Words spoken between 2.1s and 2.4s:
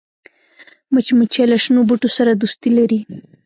سره